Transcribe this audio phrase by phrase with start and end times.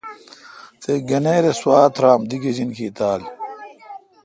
[0.81, 3.21] تے°گنیر اے°سوا ترامدی گجینکی تھال۔